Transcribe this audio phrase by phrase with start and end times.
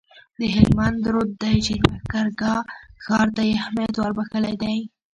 [0.39, 2.61] د هلمند رود دی چي د لښکرګاه
[3.03, 4.77] ښار ته یې اهمیت وربخښلی دی